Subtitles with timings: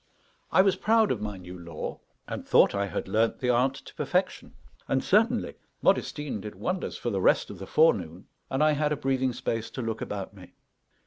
[0.51, 3.93] I was proud of my new lore, and thought I had learned the art to
[3.93, 4.55] perfection.
[4.87, 8.97] And certainly Modestine did wonders for the rest of the forenoon, and I had a
[8.97, 10.53] breathing space to look about me.